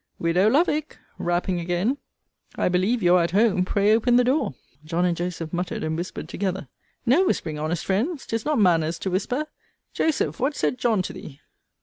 Widow 0.17 0.49
Lovick! 0.49 0.97
rapping 1.19 1.59
again, 1.59 1.99
I 2.55 2.69
believe 2.69 3.03
you 3.03 3.17
are 3.17 3.23
at 3.23 3.29
home: 3.37 3.63
pray 3.63 3.93
open 3.93 4.15
the 4.15 4.23
door. 4.23 4.55
John 4.83 5.05
and 5.05 5.15
Joseph 5.15 5.53
muttered 5.53 5.83
and 5.83 5.95
whispered 5.95 6.27
together. 6.27 6.67
No 7.05 7.23
whispering, 7.27 7.59
honest 7.59 7.85
friends: 7.85 8.25
'tis 8.25 8.43
not 8.43 8.57
manners 8.57 8.97
to 8.97 9.11
whisper. 9.11 9.45
Joseph, 9.93 10.39
what 10.39 10.55
said 10.55 10.79
John 10.79 11.03
to 11.03 11.13
thee? 11.13 11.39